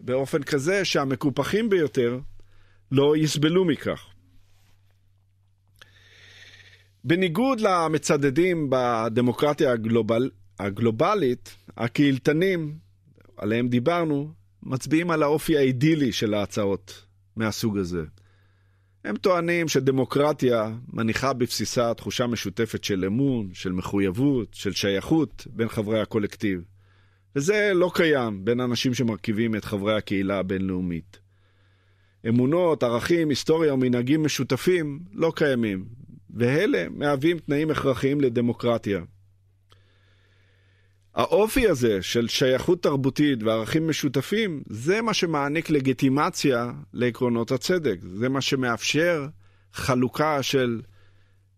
באופן 0.01 0.43
כזה 0.43 0.85
שהמקופחים 0.85 1.69
ביותר 1.69 2.19
לא 2.93 3.17
יסבלו 3.17 3.65
מכך. 3.65 4.12
בניגוד 7.05 7.61
למצדדים 7.61 8.67
בדמוקרטיה 8.71 9.73
הגלובל, 9.73 10.31
הגלובלית, 10.59 11.57
הקהילתנים, 11.77 12.75
עליהם 13.37 13.69
דיברנו, 13.69 14.33
מצביעים 14.63 15.11
על 15.11 15.23
האופי 15.23 15.57
האידילי 15.57 16.13
של 16.13 16.35
ההצעות 16.35 17.05
מהסוג 17.37 17.79
הזה. 17.79 18.03
הם 19.05 19.17
טוענים 19.17 19.69
שדמוקרטיה 19.69 20.73
מניחה 20.93 21.33
בבסיסה 21.33 21.95
תחושה 21.95 22.27
משותפת 22.27 22.85
של 22.85 23.05
אמון, 23.05 23.51
של 23.53 23.73
מחויבות, 23.73 24.55
של 24.55 24.73
שייכות 24.73 25.47
בין 25.51 25.69
חברי 25.69 26.01
הקולקטיב. 26.01 26.65
וזה 27.37 27.73
לא 27.75 27.91
קיים 27.95 28.45
בין 28.45 28.61
אנשים 28.61 28.95
שמרכיבים 28.95 29.57
את 29.57 29.65
חברי 29.65 29.97
הקהילה 29.97 30.39
הבינלאומית. 30.39 31.19
אמונות, 32.29 32.83
ערכים, 32.83 33.29
היסטוריה 33.29 33.75
ומנהגים 33.75 34.25
משותפים 34.25 35.01
לא 35.13 35.33
קיימים, 35.37 35.85
ואלה 36.33 36.87
מהווים 36.91 37.39
תנאים 37.39 37.71
הכרחיים 37.71 38.21
לדמוקרטיה. 38.21 39.01
האופי 41.15 41.69
הזה 41.69 42.03
של 42.03 42.29
שייכות 42.29 42.83
תרבותית 42.83 43.43
וערכים 43.43 43.89
משותפים, 43.89 44.63
זה 44.69 45.03
מה 45.03 45.15
שמעניק 45.15 45.71
לגיטימציה 45.71 46.73
לעקרונות 46.93 47.53
הצדק. 47.53 47.99
זה 48.15 48.29
מה 48.29 48.41
שמאפשר 48.41 49.27
חלוקה 49.73 50.43
של 50.43 50.83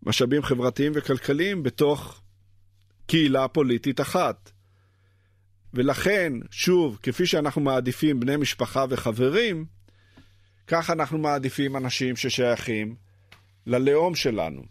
משאבים 0.02 0.42
חברתיים 0.42 0.92
וכלכליים 0.94 1.62
בתוך 1.62 2.22
קהילה 3.06 3.48
פוליטית 3.48 4.00
אחת. 4.00 4.50
ולכן, 5.74 6.32
שוב, 6.50 6.98
כפי 7.02 7.26
שאנחנו 7.26 7.60
מעדיפים 7.60 8.20
בני 8.20 8.36
משפחה 8.36 8.84
וחברים, 8.90 9.64
כך 10.66 10.90
אנחנו 10.90 11.18
מעדיפים 11.18 11.76
אנשים 11.76 12.16
ששייכים 12.16 13.03
ללאום 13.66 14.14
שלנו. 14.14 14.62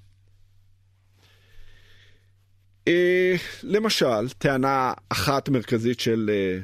אה, 2.88 3.36
למשל, 3.63 4.29
טענה 4.38 4.93
אחת 5.10 5.49
מרכזית 5.49 5.99
של 5.99 6.29
אה, 6.34 6.60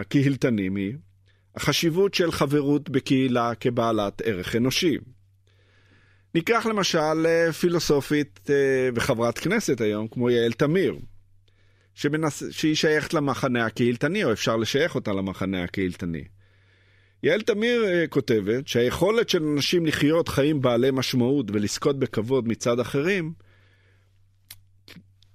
הקהילתנים 0.00 0.76
היא 0.76 0.94
החשיבות 1.54 2.14
של 2.14 2.32
חברות 2.32 2.90
בקהילה 2.90 3.54
כבעלת 3.54 4.22
ערך 4.24 4.56
אנושי. 4.56 4.96
ניקח 6.34 6.66
למשל 6.66 7.26
אה, 7.26 7.52
פילוסופית 7.52 8.40
וחברת 8.94 9.38
כנסת 9.38 9.80
היום 9.80 10.08
כמו 10.08 10.30
יעל 10.30 10.52
תמיר, 10.52 10.98
שמנס... 11.94 12.42
שהיא 12.50 12.74
שייכת 12.74 13.14
למחנה 13.14 13.66
הקהילתני, 13.66 14.24
או 14.24 14.32
אפשר 14.32 14.56
לשייך 14.56 14.94
אותה 14.94 15.12
למחנה 15.12 15.64
הקהילתני. 15.64 16.24
יעל 17.24 17.40
תמיר 17.40 17.84
כותבת 18.08 18.68
שהיכולת 18.68 19.28
של 19.28 19.42
אנשים 19.42 19.86
לחיות 19.86 20.28
חיים 20.28 20.62
בעלי 20.62 20.90
משמעות 20.90 21.50
ולזכות 21.50 21.98
בכבוד 21.98 22.48
מצד 22.48 22.80
אחרים, 22.80 23.32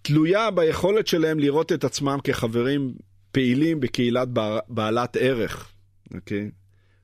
תלויה 0.01 0.51
ביכולת 0.51 1.07
שלהם 1.07 1.39
לראות 1.39 1.71
את 1.71 1.83
עצמם 1.83 2.17
כחברים 2.23 2.93
פעילים 3.31 3.79
בקהילת 3.79 4.27
בעלת 4.67 5.17
ערך. 5.19 5.71
אוקיי? 6.13 6.51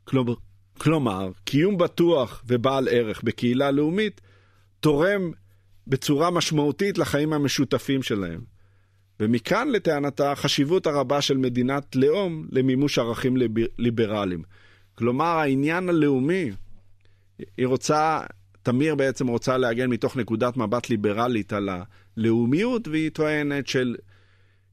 כלומר, 0.04 0.34
כלומר, 0.78 1.32
קיום 1.44 1.78
בטוח 1.78 2.44
ובעל 2.48 2.88
ערך 2.92 3.24
בקהילה 3.24 3.72
לאומית 3.72 4.22
תורם 4.80 5.32
בצורה 5.88 6.32
משמעותית 6.32 6.98
לחיים 6.98 7.34
המשותפים 7.34 8.04
שלהם. 8.04 8.42
ומכאן 9.20 9.68
לטענתה 9.72 10.32
החשיבות 10.32 10.88
הרבה 10.88 11.22
של 11.22 11.38
מדינת 11.38 11.96
לאום 11.96 12.48
למימוש 12.52 13.00
ערכים 13.00 13.38
ליברליים. 13.78 14.44
כלומר, 14.96 15.26
העניין 15.26 15.90
הלאומי, 15.90 16.52
היא 17.58 17.68
רוצה 17.68 18.22
תמיר 18.64 18.96
בעצם 18.96 19.28
רוצה 19.28 19.58
להגן 19.58 19.90
מתוך 19.90 20.18
נקודת 20.18 20.58
מבט 20.58 20.90
ליברלית 20.90 21.54
על 21.54 21.70
הלאומיות, 21.70 22.88
והיא 22.88 23.12
טוענת 23.12 23.68
של 23.68 23.96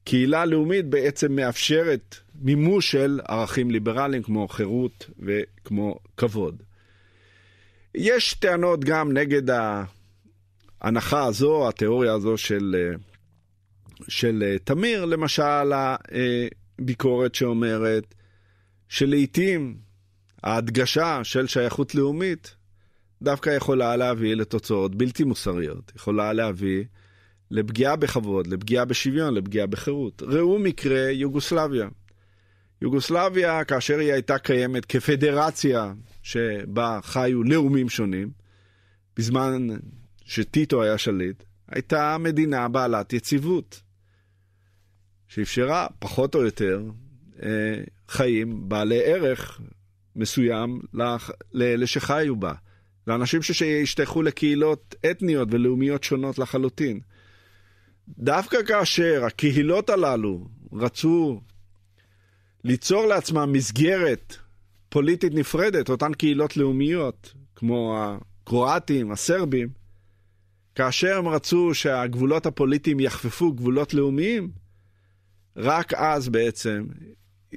קהילה 0.03 0.45
לאומית 0.45 0.85
בעצם 0.85 1.35
מאפשרת 1.35 2.15
מימוש 2.41 2.91
של 2.91 3.19
ערכים 3.27 3.71
ליברליים 3.71 4.23
כמו 4.23 4.47
חירות 4.47 5.09
וכמו 5.19 5.99
כבוד. 6.17 6.63
יש 7.95 8.33
טענות 8.33 8.83
גם 8.83 9.11
נגד 9.11 9.43
ההנחה 10.81 11.25
הזו, 11.25 11.69
התיאוריה 11.69 12.13
הזו 12.13 12.37
של, 12.37 12.93
של 14.07 14.57
תמיר, 14.63 15.05
למשל 15.05 15.71
הביקורת 16.79 17.35
שאומרת 17.35 18.15
שלעיתים 18.89 19.77
ההדגשה 20.43 21.23
של 21.23 21.47
שייכות 21.47 21.95
לאומית 21.95 22.55
דווקא 23.21 23.49
יכולה 23.49 23.95
להביא 23.95 24.35
לתוצאות 24.35 24.95
בלתי 24.95 25.23
מוסריות, 25.23 25.91
יכולה 25.95 26.33
להביא 26.33 26.83
לפגיעה 27.51 27.95
בכבוד, 27.95 28.47
לפגיעה 28.47 28.85
בשוויון, 28.85 29.33
לפגיעה 29.33 29.67
בחירות. 29.67 30.21
ראו 30.21 30.59
מקרה 30.59 31.11
יוגוסלביה. 31.11 31.87
יוגוסלביה, 32.81 33.63
כאשר 33.63 33.99
היא 33.99 34.13
הייתה 34.13 34.37
קיימת 34.37 34.85
כפדרציה 34.85 35.93
שבה 36.21 36.99
חיו 37.03 37.43
לאומים 37.43 37.89
שונים, 37.89 38.31
בזמן 39.17 39.67
שטיטו 40.25 40.83
היה 40.83 40.97
שליט, 40.97 41.43
הייתה 41.67 42.17
מדינה 42.17 42.67
בעלת 42.67 43.13
יציבות, 43.13 43.81
שאפשרה 45.27 45.87
פחות 45.99 46.35
או 46.35 46.41
יותר 46.41 46.83
אה, 47.43 47.83
חיים 48.07 48.69
בעלי 48.69 49.01
ערך 49.03 49.61
מסוים 50.15 50.79
לאלה 51.53 51.87
שחיו 51.87 52.35
בה. 52.35 52.53
לאנשים 53.07 53.41
שהשתייכו 53.41 54.21
לקהילות 54.21 54.95
אתניות 55.11 55.47
ולאומיות 55.51 56.03
שונות 56.03 56.39
לחלוטין. 56.39 56.99
דווקא 58.09 58.57
כאשר 58.67 59.23
הקהילות 59.27 59.89
הללו 59.89 60.47
רצו 60.73 61.41
ליצור 62.63 63.05
לעצמם 63.05 63.51
מסגרת 63.51 64.35
פוליטית 64.89 65.33
נפרדת, 65.33 65.89
אותן 65.89 66.13
קהילות 66.13 66.57
לאומיות, 66.57 67.33
כמו 67.55 67.97
הקרואטים, 67.99 69.11
הסרבים, 69.11 69.69
כאשר 70.75 71.17
הם 71.17 71.27
רצו 71.27 71.73
שהגבולות 71.73 72.45
הפוליטיים 72.45 72.99
יחפפו 72.99 73.53
גבולות 73.53 73.93
לאומיים, 73.93 74.51
רק 75.57 75.93
אז 75.93 76.29
בעצם 76.29 76.85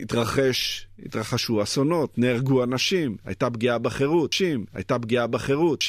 התרחש, 0.03 0.87
התרחשו 1.07 1.63
אסונות, 1.63 2.19
נהרגו 2.19 2.65
אנשים, 2.65 3.17
הייתה 3.25 3.51
פגיעה 3.51 3.79
בחירות, 3.79 4.33
הייתה 4.75 4.99
פגיעה 4.99 5.27
בחירות, 5.27 5.83